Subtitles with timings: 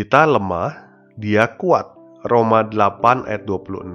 [0.00, 0.80] Kita lemah,
[1.20, 1.84] dia kuat.
[2.24, 3.92] Roma 8 ayat 26.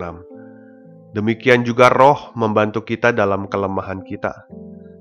[1.18, 4.30] Demikian juga roh membantu kita dalam kelemahan kita.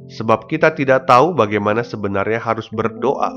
[0.09, 3.37] Sebab kita tidak tahu bagaimana sebenarnya harus berdoa.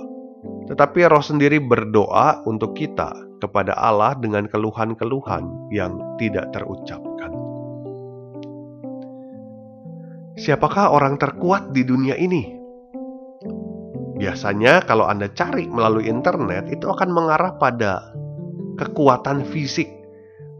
[0.71, 3.11] Tetapi roh sendiri berdoa untuk kita
[3.43, 7.35] kepada Allah dengan keluhan-keluhan yang tidak terucapkan.
[10.39, 12.56] Siapakah orang terkuat di dunia ini?
[14.17, 18.01] Biasanya kalau Anda cari melalui internet itu akan mengarah pada
[18.81, 19.89] kekuatan fisik.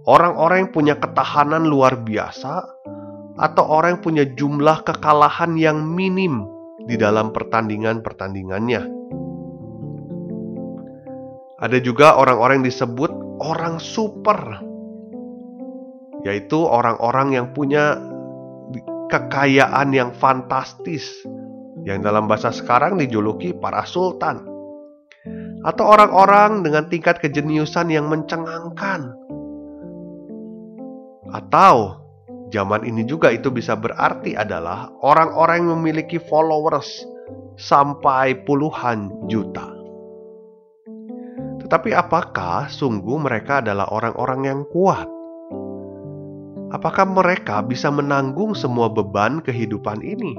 [0.08, 2.64] Orang-orang yang punya ketahanan luar biasa
[3.38, 6.48] atau orang yang punya jumlah kekalahan yang minim
[6.88, 8.82] di dalam pertandingan-pertandingannya.
[11.58, 14.62] Ada juga orang-orang yang disebut orang super,
[16.22, 17.98] yaitu orang-orang yang punya
[19.10, 21.06] kekayaan yang fantastis,
[21.88, 24.44] yang dalam bahasa sekarang dijuluki para sultan,
[25.64, 29.16] atau orang-orang dengan tingkat kejeniusan yang mencengangkan,
[31.32, 32.04] atau
[32.52, 37.08] zaman ini juga itu bisa berarti adalah orang-orang yang memiliki followers
[37.56, 39.72] sampai puluhan juta.
[41.64, 45.08] Tetapi apakah sungguh mereka adalah orang-orang yang kuat?
[46.68, 50.36] Apakah mereka bisa menanggung semua beban kehidupan ini?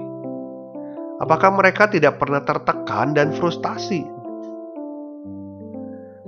[1.19, 4.07] Apakah mereka tidak pernah tertekan dan frustasi?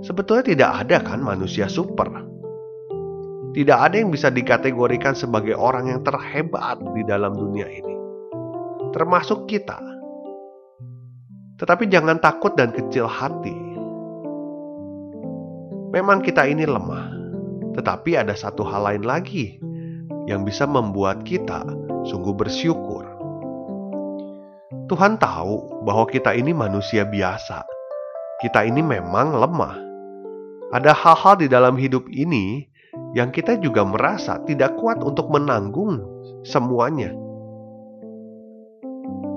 [0.03, 2.11] Sebetulnya tidak ada kan manusia super.
[3.55, 7.95] Tidak ada yang bisa dikategorikan sebagai orang yang terhebat di dalam dunia ini.
[8.91, 9.79] Termasuk kita.
[11.63, 13.55] Tetapi jangan takut dan kecil hati.
[15.95, 17.15] Memang kita ini lemah.
[17.79, 19.63] Tetapi ada satu hal lain lagi
[20.27, 21.63] yang bisa membuat kita
[22.07, 23.20] sungguh bersyukur
[24.91, 27.63] Tuhan tahu bahwa kita ini manusia biasa.
[28.43, 29.79] Kita ini memang lemah.
[30.75, 32.67] Ada hal-hal di dalam hidup ini
[33.15, 36.03] yang kita juga merasa tidak kuat untuk menanggung
[36.43, 37.15] semuanya.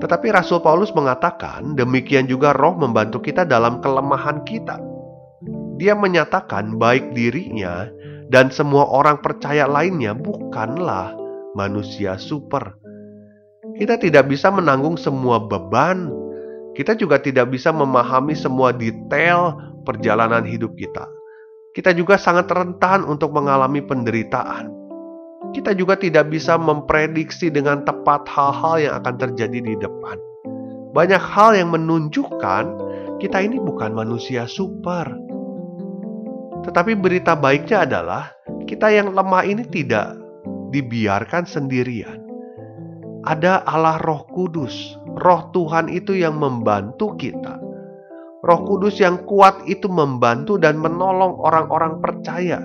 [0.01, 4.81] Tetapi Rasul Paulus mengatakan, demikian juga Roh membantu kita dalam kelemahan kita.
[5.77, 7.93] Dia menyatakan baik dirinya
[8.33, 11.13] dan semua orang percaya lainnya bukanlah
[11.53, 12.82] manusia super
[13.73, 16.13] kita tidak bisa menanggung semua beban.
[16.73, 21.05] Kita juga tidak bisa memahami semua detail perjalanan hidup kita.
[21.73, 24.69] Kita juga sangat rentan untuk mengalami penderitaan.
[25.53, 30.17] Kita juga tidak bisa memprediksi dengan tepat hal-hal yang akan terjadi di depan.
[30.93, 32.63] Banyak hal yang menunjukkan
[33.21, 35.13] kita ini bukan manusia super.
[36.65, 38.33] Tetapi berita baiknya adalah
[38.65, 40.17] kita yang lemah ini tidak
[40.73, 42.22] dibiarkan sendirian
[43.23, 44.99] ada Allah Roh Kudus.
[45.23, 47.59] Roh Tuhan itu yang membantu kita.
[48.43, 52.59] Roh Kudus yang kuat itu membantu dan menolong orang-orang percaya.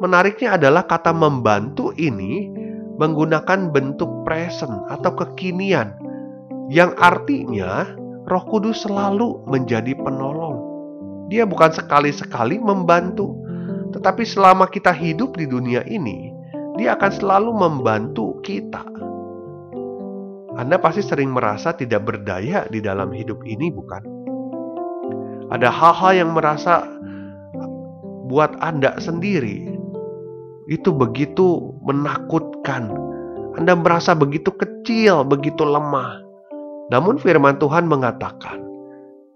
[0.00, 2.48] Menariknya adalah kata membantu ini
[2.96, 5.94] menggunakan bentuk present atau kekinian
[6.72, 7.92] yang artinya
[8.24, 10.72] Roh Kudus selalu menjadi penolong.
[11.28, 13.36] Dia bukan sekali-sekali membantu,
[13.92, 16.32] tetapi selama kita hidup di dunia ini,
[16.80, 18.84] dia akan selalu membantu kita.
[20.52, 24.04] Anda pasti sering merasa tidak berdaya di dalam hidup ini, bukan?
[25.48, 26.84] Ada hal-hal yang merasa
[28.28, 29.72] buat Anda sendiri
[30.68, 32.92] itu begitu menakutkan.
[33.56, 36.20] Anda merasa begitu kecil, begitu lemah.
[36.88, 38.60] Namun firman Tuhan mengatakan,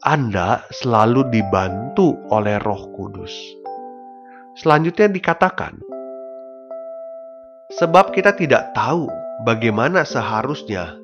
[0.04, 3.32] Anda selalu dibantu oleh Roh Kudus.
[4.56, 5.80] Selanjutnya dikatakan,
[7.76, 9.08] sebab kita tidak tahu
[9.44, 10.96] bagaimana seharusnya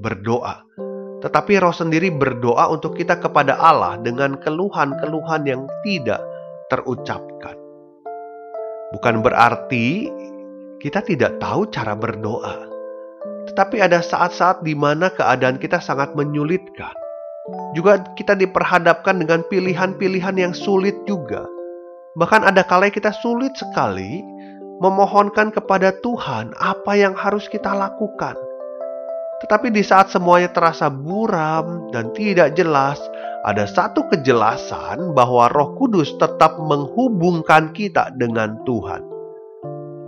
[0.00, 0.62] berdoa.
[1.24, 6.20] Tetapi roh sendiri berdoa untuk kita kepada Allah dengan keluhan-keluhan yang tidak
[6.68, 7.56] terucapkan.
[8.94, 10.06] Bukan berarti
[10.78, 12.68] kita tidak tahu cara berdoa.
[13.50, 16.92] Tetapi ada saat-saat di mana keadaan kita sangat menyulitkan.
[17.78, 21.46] Juga kita diperhadapkan dengan pilihan-pilihan yang sulit juga.
[22.18, 24.24] Bahkan ada kala kita sulit sekali
[24.82, 28.36] memohonkan kepada Tuhan apa yang harus kita lakukan.
[29.36, 32.96] Tetapi di saat semuanya terasa buram dan tidak jelas,
[33.44, 39.04] ada satu kejelasan bahwa Roh Kudus tetap menghubungkan kita dengan Tuhan.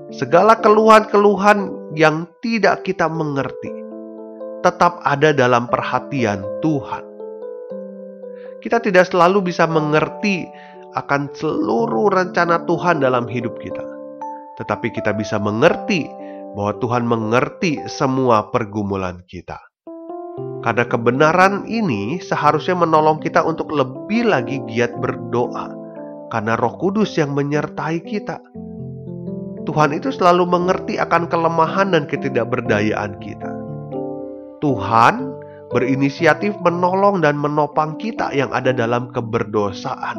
[0.08, 3.68] Segala keluhan-keluhan yang tidak kita mengerti
[4.64, 7.04] tetap ada dalam perhatian Tuhan.
[8.58, 10.48] Kita tidak selalu bisa mengerti
[10.98, 13.84] akan seluruh rencana Tuhan dalam hidup kita,
[14.58, 16.10] tetapi kita bisa mengerti
[16.56, 19.58] bahwa Tuhan mengerti semua pergumulan kita.
[20.62, 25.70] Karena kebenaran ini seharusnya menolong kita untuk lebih lagi giat berdoa,
[26.34, 28.42] karena Roh Kudus yang menyertai kita.
[29.68, 33.52] Tuhan itu selalu mengerti akan kelemahan dan ketidakberdayaan kita.
[34.58, 40.18] Tuhan berinisiatif menolong dan menopang kita yang ada dalam keberdosaan.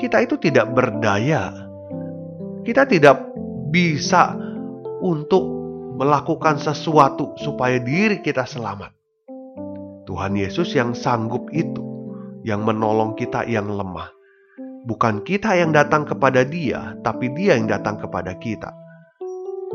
[0.00, 1.52] Kita itu tidak berdaya,
[2.64, 3.28] kita tidak
[3.68, 4.32] bisa
[5.02, 5.44] untuk
[5.98, 8.94] melakukan sesuatu supaya diri kita selamat.
[10.06, 11.82] Tuhan Yesus yang sanggup itu,
[12.46, 14.08] yang menolong kita yang lemah.
[14.88, 18.72] Bukan kita yang datang kepada Dia, tapi Dia yang datang kepada kita.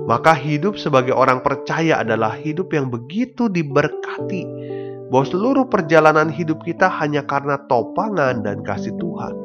[0.09, 4.41] Maka hidup sebagai orang percaya adalah hidup yang begitu diberkati,
[5.13, 9.35] bahwa seluruh perjalanan hidup kita hanya karena topangan dan kasih Tuhan.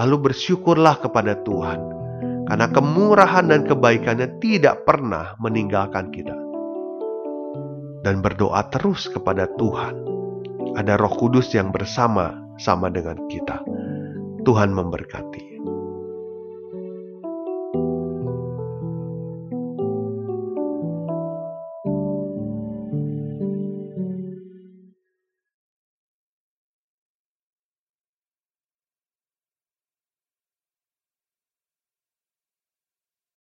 [0.00, 1.91] Lalu bersyukurlah kepada Tuhan
[2.48, 6.34] karena kemurahan dan kebaikannya tidak pernah meninggalkan kita.
[8.02, 9.94] Dan berdoa terus kepada Tuhan.
[10.74, 13.62] Ada roh kudus yang bersama-sama dengan kita.
[14.42, 15.51] Tuhan memberkati.